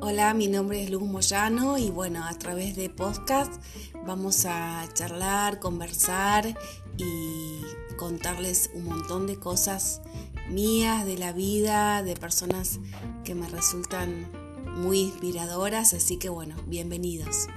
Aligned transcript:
Hola, 0.00 0.32
mi 0.32 0.46
nombre 0.46 0.82
es 0.82 0.90
Luz 0.90 1.02
Moyano 1.02 1.76
y 1.76 1.90
bueno, 1.90 2.24
a 2.24 2.32
través 2.38 2.76
de 2.76 2.88
podcast 2.88 3.52
vamos 4.06 4.44
a 4.46 4.88
charlar, 4.94 5.58
conversar 5.58 6.56
y 6.96 7.60
contarles 7.96 8.70
un 8.74 8.84
montón 8.84 9.26
de 9.26 9.36
cosas 9.40 10.00
mías, 10.48 11.04
de 11.04 11.18
la 11.18 11.32
vida, 11.32 12.04
de 12.04 12.14
personas 12.14 12.78
que 13.24 13.34
me 13.34 13.48
resultan 13.48 14.30
muy 14.76 15.00
inspiradoras, 15.00 15.92
así 15.94 16.16
que 16.16 16.28
bueno, 16.28 16.54
bienvenidos. 16.66 17.48